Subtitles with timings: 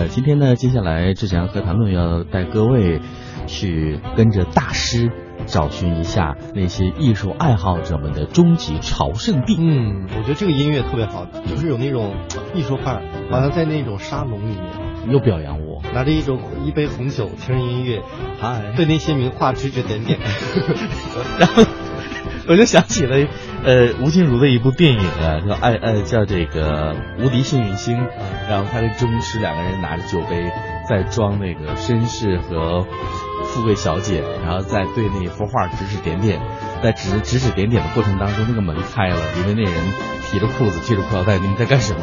[0.00, 3.02] 呃，今天呢，接下来志强和谈论要带各位
[3.46, 5.12] 去跟着大师
[5.44, 9.58] 找寻一下那些艺术爱好者们的终极朝圣地。
[9.58, 12.14] 嗯，我觉得这个音乐特别好，就是有那种
[12.54, 18.00] 艺术范儿，好像在那种沙龙里面，又表扬我，拿着一种一杯红酒，听着音乐，
[18.40, 20.18] 嗨，对那些名画指指点点
[21.38, 21.62] 然后
[22.50, 23.16] 我就想起了
[23.64, 27.96] 呃吴君如的一部电影啊，叫爱呃叫这个无敌幸运星，
[28.48, 30.50] 然后他跟周星驰两个人拿着酒杯
[30.88, 32.84] 在装那个绅士和
[33.44, 36.40] 富贵小姐，然后在对那幅画指指点点，
[36.82, 39.72] 在指指指点点的过程当中，那个门开了，里面那人
[40.28, 42.00] 提着裤子系着裤腰带，你们在干什么？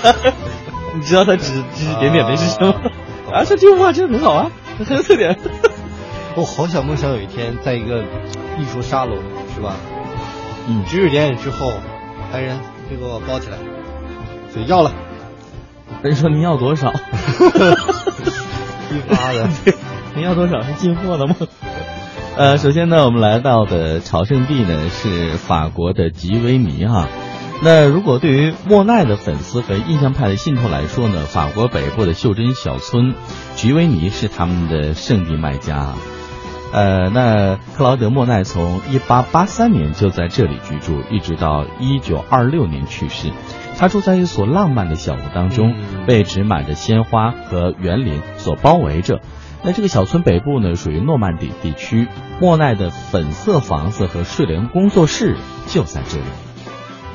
[0.94, 2.74] 你知道他指指指点点的是什么？
[3.32, 4.50] 啊，说这幅画真的很好啊，
[4.84, 5.38] 很有特点。
[6.36, 8.02] 我好想梦想有一天在一个
[8.58, 9.18] 艺术沙龙，
[9.54, 9.74] 是吧？
[10.68, 11.72] 嗯指指点点之后，
[12.32, 12.58] 来人，
[12.88, 13.58] 这个我包起来，
[14.52, 14.92] 所以要了，
[16.02, 16.92] 人说您要多少？
[18.90, 19.48] 一发的。
[20.14, 20.60] 您要多少？
[20.62, 21.34] 是进货的吗？
[22.36, 27.08] 呃，首先呢，我们来到的朝圣地呢是法国的吉维尼哈。
[27.62, 33.14] 那如果对于莫奈的粉丝和印象派的信徒来说呢，法国北部的袖珍小村
[33.54, 35.94] 吉维尼是他们的圣地卖家。
[36.72, 43.32] 呃，那克劳德·莫奈从1883年就在这里居住，一直到1926年去世。
[43.76, 49.20] 他住在一所浪漫的小屋当中，嗯被植满着鲜花和园林所包围着。
[49.62, 52.06] 那这个小村北部呢，属于诺曼底地区，
[52.40, 56.24] 莫奈的粉色房子和睡莲工作室就在这里。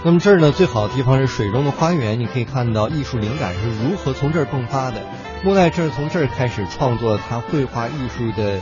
[0.03, 5.02] 那么这儿呢，最好的地方是水中的花园，你可以看到艺术灵感是如何从这儿迸发的。
[5.44, 8.59] 莫奈正是从这儿开始创作他绘画艺术的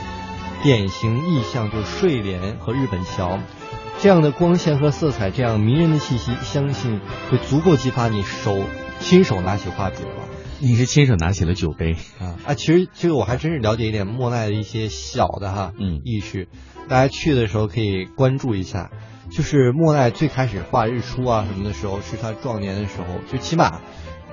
[0.64, 3.38] 典型意象，就是睡莲和日本桥。
[4.00, 8.64] 这样的光线和色彩，这样迷人的气息，相信会足够激发你手
[8.98, 10.08] 亲手拿起画笔了。
[10.60, 16.48] 你是亲手拿起了酒杯，啊啊，其实这个我还真是了解一点莫奈的一些小的哈，嗯意识，
[16.88, 18.90] 大家去的时候可以关注一下。
[19.30, 23.80] 就是莫奈最开始画日出啊什么的时候，是他壮年的时候，就起码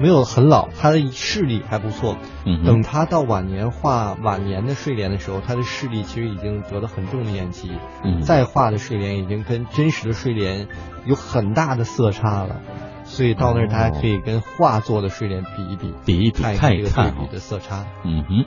[0.01, 2.17] 没有很老，他的视力还不错。
[2.45, 7.71] 嗯等他到晚年画晚年的睡莲的时候，他的视力其实已经得了很重的眼疾，
[8.03, 10.67] 嗯再画的睡莲已经跟真实的睡莲
[11.05, 12.61] 有很大的色差了。
[13.03, 17.85] 所以到那儿，大家可以跟画作的睡莲比一比，比一比看一看对比的色差。
[18.03, 18.45] 嗯哼，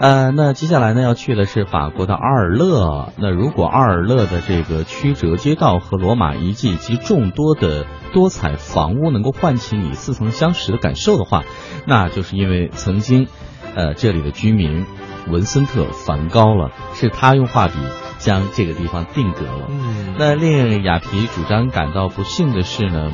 [0.00, 3.12] 呃，那接下来呢要去的是法国的阿尔勒。
[3.16, 11.42] 那如果阿尔勒的这个曲折街道和罗马遗迹及众多的多彩房屋能够唤起你似曾相识的感受的话，
[11.84, 13.26] 那就是因为曾经，
[13.74, 14.86] 呃，这里的居民
[15.28, 17.74] 文森特·梵高了，是他用画笔
[18.18, 19.66] 将这个地方定格了。
[19.68, 23.10] 嗯，那令雅皮主张感到不幸的是呢，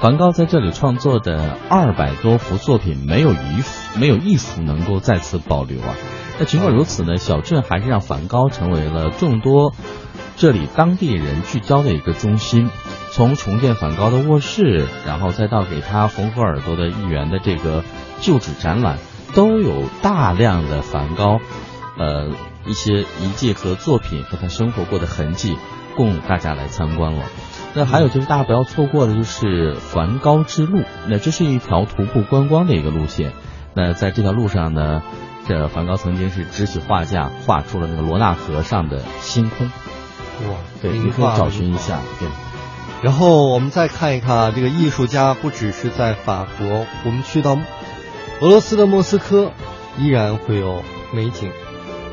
[0.00, 5.96] 梵高在这里创作的二百多幅作品没有一幅没有一幅能够再次保留啊。
[6.38, 9.74] 那尽管如此呢，小镇还是让梵高成为了众多
[10.36, 12.70] 这里当地人聚焦的一个中心。
[13.10, 17.82] 从重建梵高的卧室，然后再到给他缝合耳朵的一员的这个
[18.20, 18.98] 旧址展览，
[19.34, 21.40] 都有大量的梵高，
[21.98, 22.30] 呃，
[22.68, 25.56] 一些遗迹和作品和他生活过的痕迹，
[25.96, 27.24] 供大家来参观了。
[27.74, 33.32] 那还有就是大家不要错过的就是梵高之路，那这是一条徒步观光的一个路线。
[33.74, 35.02] 那在这条路上呢，
[35.46, 39.66] 这梵高曾经是支起画架，画出了那个罗纳河上的星空。
[40.48, 42.00] 哇，对，你可以找寻一下。
[42.18, 42.28] 对，
[43.02, 47.56] 然后我们再看一看啊，这个艺术家不只是在法国，我们去到
[48.40, 49.52] 俄罗斯的莫斯科，
[49.98, 51.52] 依然会有美景。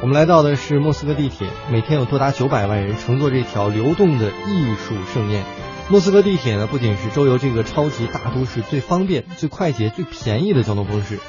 [0.01, 5.44] 我们来到的是莫斯科地铁，每天有多达九百万人乘坐这条流动的艺术盛宴。
[5.89, 11.19] 莫斯科地铁呢，不仅是周游这个超级大都市最方便、最快捷、最便宜的交通方式，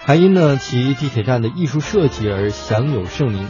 [0.00, 3.48] 还因呢其地铁站的艺术设计而享有盛名。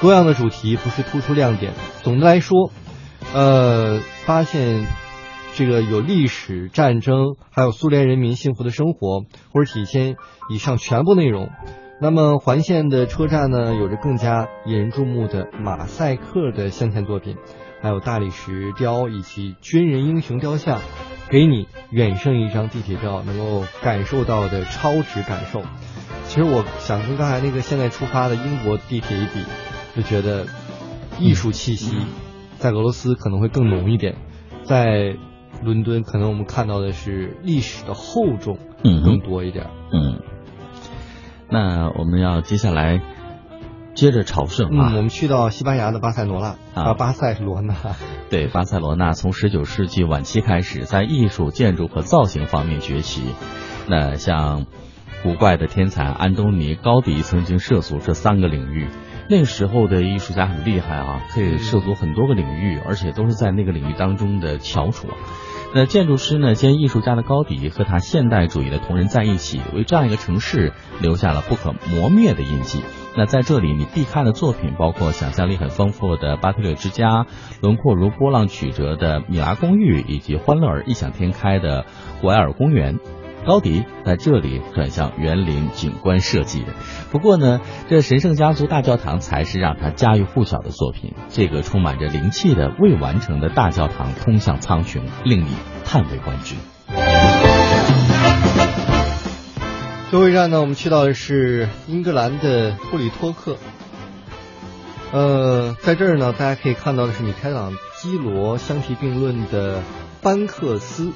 [0.00, 2.70] 多样的主题不是突出亮点，总的来说，
[3.32, 4.86] 呃，发现
[5.54, 10.16] 这个有历史、战争，还有苏联人民幸福的生活，或者体现
[10.48, 11.50] 以上全部内容。
[12.00, 17.36] 那么环线的车站呢，有着更加引人注目的马赛克的镶嵌作品，
[17.80, 20.80] 还有大理石雕以及军人英雄雕像，
[21.30, 25.62] 给你远胜一张地铁票能够感受到的超值感受。
[26.24, 29.44] 其实我想跟刚才那个现在出发的英国地铁一比，
[29.94, 30.46] 就觉得
[31.20, 31.96] 艺术气息
[32.58, 34.16] 在俄罗斯可能会更浓一点，
[34.64, 35.16] 在
[35.62, 39.66] 伦敦可能我们看到的是历史的厚重嗯更多一点。
[39.92, 40.20] 嗯。
[41.52, 43.02] 那我们要接下来
[43.94, 44.88] 接着朝圣啊。
[44.90, 47.74] 嗯，我们去到西班牙的巴塞罗那啊啊，巴塞罗那。
[48.30, 53.22] 对，巴塞罗那从十九世纪晚期开始，在艺术、建筑和造型方面崛起。
[53.86, 54.64] 那像
[55.22, 58.88] 古怪的天才安东尼·高迪曾经涉足这三个领域。
[59.28, 65.08] 那个时候的艺术家很厉害啊，可以涉足很多个领域，而且都是在那个领域当中的翘楚。
[65.74, 72.82] 那建筑师呢兼艺术家的高迪和他现代主义的同仁在一起，为这样一个城市留下了不可磨灭的印记。
[73.16, 77.26] 那在这里，你必看的作品包括想象力很丰富的巴特勒之家，
[77.62, 81.86] 轮廓如波浪曲折的米拉公寓，以及欢乐而异想天开的
[82.20, 82.98] 古埃尔公园。
[83.44, 86.74] 高迪在这里转向园林景观设计的。
[87.10, 91.14] 不过呢，这神圣家族大教堂才是让他家喻户晓的作品。
[91.28, 95.48] 这个充满着灵气的未完成的大教堂通向苍穹，令你
[95.84, 96.54] 叹为观止。
[100.10, 103.56] 最后一站呢，我们去到的是英格兰的布里托克。
[105.10, 109.82] 呃，在这儿呢，大家可以看到的是米开朗基罗相提并论的
[110.22, 111.10] 班克斯。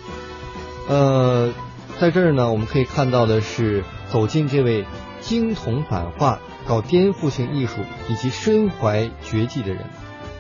[0.88, 1.52] 呃。
[1.98, 4.84] 在这儿呢，我们可以看到的是走进这位
[5.22, 6.38] 精通版画、
[6.69, 7.76] 搞颠覆性艺术
[8.10, 9.87] 以及身怀绝技的人。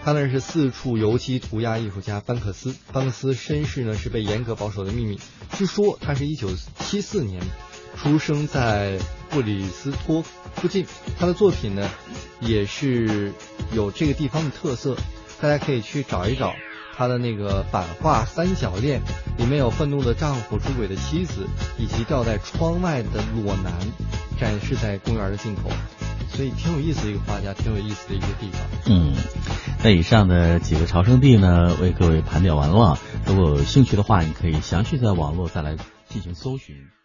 [0.04, 2.74] 他呢是四处游击涂鸦艺术家班克斯。
[2.92, 5.18] 班克斯身世呢是被严格保守的秘密。
[5.56, 6.48] 据说他是一九
[6.78, 7.42] 七四年
[7.96, 8.98] 出生在
[9.30, 10.22] 布里斯托
[10.54, 10.86] 附近。
[11.18, 11.90] 他的作品呢
[12.38, 13.32] 也是
[13.72, 14.94] 有这个地方的特色，
[15.40, 16.54] 大家可以去找一找。
[16.94, 19.00] 他的那个版画《三角恋》
[19.38, 21.46] 里面有愤怒的丈夫、出轨的妻子，
[21.78, 23.72] 以及吊在窗外的裸男，
[24.40, 25.70] 展示在公园的尽头，
[26.28, 28.60] 所以挺有意思的一个画家，挺有意思的一个地方。
[28.86, 29.14] 嗯，
[29.84, 32.98] 那以上的几个朝圣地呢，为各位盘点完了。
[33.26, 35.76] 如果有兴趣的话，你可以详细在网络再来
[36.08, 36.95] 进行搜寻。